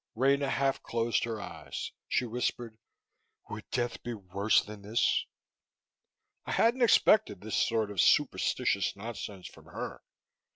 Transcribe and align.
Rena 0.15 0.49
half 0.49 0.81
closed 0.81 1.25
her 1.25 1.39
eyes. 1.39 1.91
She 2.07 2.25
whispered, 2.25 2.75
"Would 3.51 3.69
death 3.69 4.01
be 4.01 4.15
worse 4.15 4.63
than 4.63 4.81
this?" 4.81 5.27
I 6.43 6.53
hadn't 6.53 6.81
expected 6.81 7.39
this 7.41 7.55
sort 7.55 7.91
of 7.91 8.01
superstitious 8.01 8.95
nonsense 8.95 9.45
from 9.47 9.65
her. 9.65 10.01